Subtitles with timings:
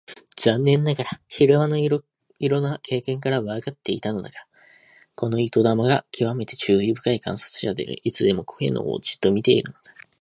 [0.35, 2.01] 残念ながら昼間のいろ
[2.39, 4.47] いろな経験からわかっていたのだが、
[5.13, 9.93] この糸玉がきわめて注意深い観察者であり、いつでも Ｋ のほうをじっと見ているのだ。